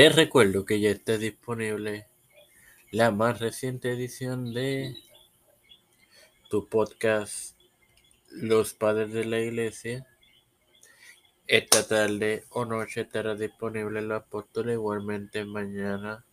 Te 0.00 0.08
recuerdo 0.08 0.64
que 0.64 0.80
ya 0.80 0.88
está 0.88 1.18
disponible 1.18 2.06
la 2.90 3.10
más 3.10 3.38
reciente 3.38 3.92
edición 3.92 4.54
de 4.54 4.96
tu 6.48 6.70
podcast 6.70 7.54
Los 8.30 8.72
Padres 8.72 9.12
de 9.12 9.26
la 9.26 9.40
Iglesia. 9.40 10.06
Esta 11.46 11.86
tarde 11.86 12.44
o 12.48 12.64
noche 12.64 13.02
estará 13.02 13.34
disponible 13.34 14.00
los 14.00 14.22
apóstoles, 14.22 14.76
igualmente 14.76 15.44
mañana 15.44 16.24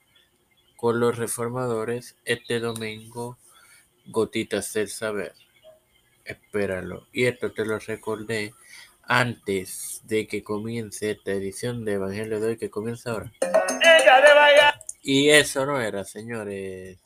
con 0.77 1.01
los 1.01 1.17
reformadores. 1.17 2.15
Este 2.23 2.61
domingo, 2.61 3.37
Gotitas 4.05 4.71
del 4.71 4.87
Saber. 4.87 5.33
Espéralo. 6.23 7.07
Y 7.11 7.25
esto 7.25 7.51
te 7.51 7.65
lo 7.65 7.79
recordé 7.79 8.53
antes 9.07 10.01
de 10.03 10.27
que 10.27 10.43
comience 10.43 11.11
esta 11.11 11.31
edición 11.31 11.85
de 11.85 11.93
Evangelio 11.93 12.39
de 12.39 12.47
hoy 12.47 12.57
que 12.57 12.69
comienza 12.69 13.11
ahora. 13.11 13.31
Y 15.01 15.29
eso 15.29 15.65
no 15.65 15.79
era, 15.79 16.03
señores. 16.03 16.99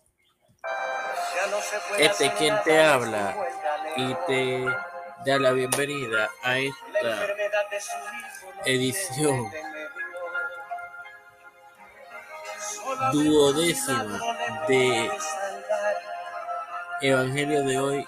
Este 1.98 2.32
quien 2.34 2.56
te 2.64 2.82
habla 2.82 3.36
y 3.95 4.14
te 4.28 4.66
da 5.26 5.38
la 5.38 5.52
bienvenida 5.52 6.30
a 6.44 6.58
esta 6.58 7.28
edición 8.66 9.52
duodécima 13.12 14.20
de 14.68 15.12
Evangelio 17.02 17.64
de 17.64 17.80
hoy 17.80 18.06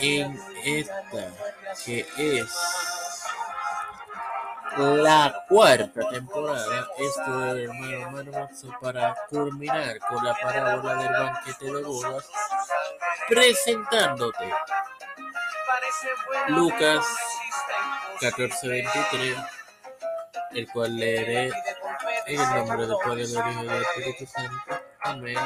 en 0.00 0.38
esta 0.64 1.32
que 1.84 2.06
es 2.18 2.54
la 4.76 5.44
cuarta 5.48 6.08
temporada. 6.10 6.88
Esto 6.98 7.56
es 7.56 7.68
hermano 7.68 7.90
hermano 7.90 8.48
para 8.80 9.14
culminar 9.28 9.98
con 10.00 10.24
la 10.24 10.34
parábola 10.34 10.94
del 10.96 11.12
banquete 11.12 11.64
de 11.72 11.82
bodas, 11.82 12.28
presentándote 13.28 14.52
Lucas 16.48 17.06
14:23, 18.20 19.36
el 20.52 20.68
cual 20.70 20.96
leeré 20.96 21.52
en 22.26 22.40
el 22.40 22.54
nombre 22.54 22.86
del 22.86 22.96
Padre, 23.02 23.26
del 23.26 23.30
Hijo 23.30 23.64
del 23.64 23.82
Espíritu 23.82 24.26
Santo. 24.26 24.80
Amén. 25.00 25.38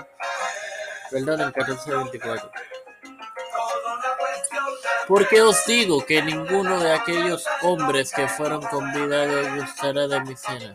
Perdón, 1.11 1.41
el 1.41 1.53
14:24. 1.53 2.51
Porque 5.11 5.43
os 5.43 5.67
digo 5.67 6.07
que 6.07 6.23
ninguno 6.23 6.79
de 6.79 6.93
aquellos 6.93 7.45
hombres 7.63 8.13
que 8.13 8.29
fueron 8.29 8.63
convidados 8.63 9.57
gustará 9.57 10.07
de 10.07 10.21
mi 10.21 10.37
cena. 10.37 10.73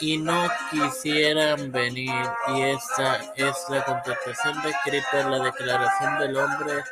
Y 0.00 0.16
no 0.16 0.48
quisieran 0.70 1.70
venir. 1.70 2.24
Y 2.48 2.62
esta 2.62 3.16
es 3.36 3.54
la 3.68 3.84
contestación 3.84 4.62
descrita 4.62 5.20
en 5.20 5.30
la 5.30 5.40
declaración 5.40 6.18
del 6.20 6.38
hombre 6.38 6.84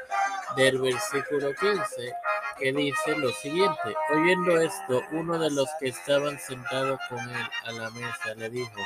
del 0.54 0.78
versículo 0.78 1.54
15, 1.54 2.12
que 2.58 2.72
dice 2.74 3.16
lo 3.16 3.32
siguiente. 3.32 3.96
Oyendo 4.10 4.60
esto, 4.60 5.00
uno 5.12 5.38
de 5.38 5.50
los 5.52 5.70
que 5.80 5.88
estaban 5.88 6.38
sentados 6.38 7.00
con 7.08 7.18
él 7.18 7.48
a 7.64 7.72
la 7.72 7.90
mesa 7.92 8.34
le 8.36 8.50
dijo, 8.50 8.76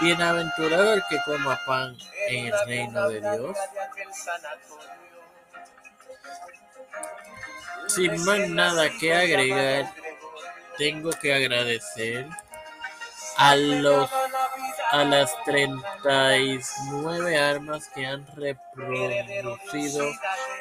Bienaventurado 0.00 0.92
el 0.92 1.02
que 1.08 1.16
coma 1.24 1.58
pan 1.66 1.96
en 2.28 2.48
el 2.48 2.66
reino 2.66 3.08
de 3.08 3.20
Dios. 3.22 3.56
Sin 7.86 8.24
más 8.24 8.48
nada 8.48 8.88
que 8.98 9.14
agregar, 9.14 9.92
tengo 10.78 11.10
que 11.10 11.34
agradecer 11.34 12.26
a 13.36 13.56
los 13.56 14.10
a 14.92 15.04
las 15.04 15.32
39 15.44 17.38
armas 17.38 17.88
que 17.94 18.04
han 18.06 18.26
reproducido 18.34 20.04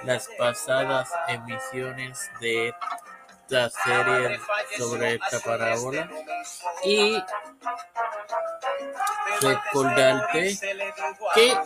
las 0.04 0.30
pasadas 0.38 1.10
emisiones 1.28 2.30
de 2.40 2.74
esta 3.50 3.70
serie 3.70 4.40
sobre 4.78 5.16
esta 5.16 5.40
parábola. 5.40 6.10
Y 6.84 7.18
recordarte 9.42 10.58
que 11.34 11.58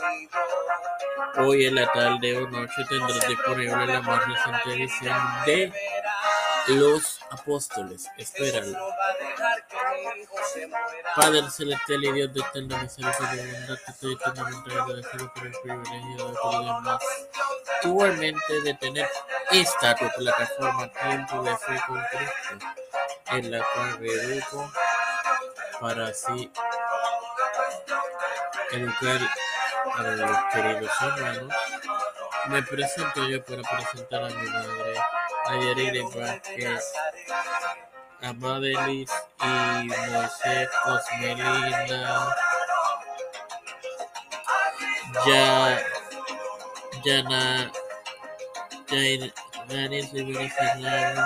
Hoy 1.37 1.65
en 1.65 1.75
la 1.75 1.91
tarde 1.91 2.37
o 2.37 2.49
noche 2.49 2.85
tendrás 2.89 3.27
disponible 3.27 3.87
la 3.87 4.01
más 4.01 4.27
reciente 4.27 4.73
edición 4.73 5.17
de 5.45 5.73
Los 6.67 7.19
Apóstoles. 7.29 8.07
Espéralo. 8.17 8.77
Padre 11.15 11.49
celestial 11.49 12.03
y 12.03 12.11
Dios 12.13 12.33
de 12.33 12.39
eterna 12.41 12.81
misericordia 12.81 13.79
te 13.85 13.91
estoy 13.91 14.13
eternamente 14.13 14.71
agradecido 14.71 15.33
por 15.33 15.45
el 15.45 15.53
privilegio 15.61 16.27
de 16.27 16.33
poder 16.33 16.81
más 16.81 17.03
igualmente 17.83 18.61
de 18.61 18.73
tener 18.75 19.09
esta 19.51 19.95
tu 19.95 20.09
plataforma 20.17 20.91
Tiempo 20.91 21.43
de 21.43 21.57
Fe 21.57 21.81
con 21.87 22.01
Cristo, 22.11 22.65
en 23.31 23.51
la 23.51 23.65
cual 23.73 23.99
me 23.99 24.41
para 25.79 26.07
así 26.07 26.49
educar 28.71 29.19
a 29.91 30.01
los 30.01 30.37
queridos 30.53 30.91
hermanos, 31.01 31.53
me 32.47 32.63
presento 32.63 33.27
yo 33.27 33.43
para 33.43 33.61
presentar 33.61 34.23
a 34.23 34.29
mi 34.29 34.49
madre, 34.49 34.95
a 35.45 35.55
Yarire 35.55 36.01
Vázquez, 36.03 36.93
a 38.21 38.29
y 38.89 39.05
Moisés 39.85 40.69
Cosmelina, 40.83 42.35
ya, 45.25 45.81
Yana, 47.03 47.71
Daniel 49.67 50.09
Rivera 50.13 50.49
Fernando, 50.49 51.21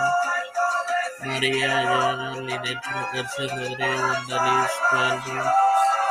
María 1.25 1.83
Yana, 1.83 2.35
Linet 2.41 2.79
García 3.13 3.55
Rodríguez, 3.55 4.71
Calvo, 4.89 5.51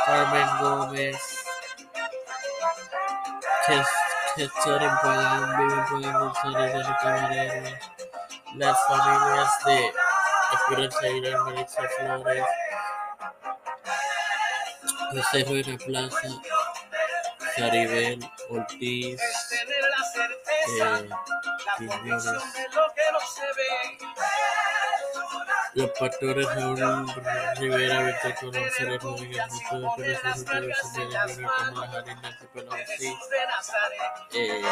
Carmen 0.05 0.57
Gómez, 0.59 1.46
gestiones 4.35 4.91
puedan, 5.01 5.57
viven 5.57 5.85
pueden. 7.01 7.79
Las 8.55 8.77
familias 8.87 9.51
de 9.65 9.91
Esperanza 10.53 11.07
y 11.07 11.21
Melissa 11.21 11.83
Flores, 11.97 12.45
José 15.11 15.43
Ruina 15.43 15.77
Plaza, 15.85 16.29
Caribel 17.57 18.19
Ortiz, 18.49 19.19
eh, 20.79 21.09
los 25.77 25.91
pastores 25.91 26.47
Raúl 26.55 27.05
Rivera, 27.59 28.19
Colón, 28.39 28.63
Ceres 28.75 29.03
Rodríguez, 29.03 29.43
Gustavo 29.49 29.95
Pérez, 29.95 30.19
Rodríguez, 30.23 30.73
Sonia 30.95 31.21
Junior, 31.27 31.51
Kamala 31.55 31.91
Harris, 31.91 32.21
Nancy 32.21 32.45
Pelosi, 32.51 33.15
eh, 34.33 34.63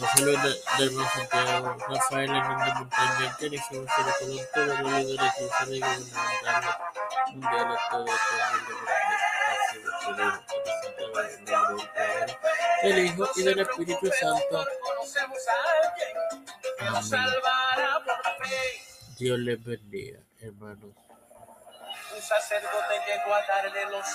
José 0.00 0.22
Luis 0.24 0.38
Santiago, 1.14 1.76
Rafael 1.86 2.30
Hernández 2.30 2.74
Montaña, 2.76 3.36
González 3.70 4.14
Colón, 4.18 4.40
todos 4.54 4.80
los 4.80 4.90
líderes 4.90 5.32
cristianos 5.34 5.74
y 5.74 5.80
gubernamentales 5.80 7.78
esto 9.84 10.14
el 12.82 13.06
Hijo 13.06 13.28
y 13.36 13.42
del 13.42 13.60
Espíritu 13.60 14.10
Santo. 14.20 14.64
Dios 19.18 19.38
les 19.38 19.62
bendiga, 19.62 20.18
hermanos. 20.40 20.90
Un 22.14 22.22
sacerdote 22.22 22.94
llegó 23.06 23.34
a 23.34 23.46
darle 23.46 23.90
los 23.90 24.06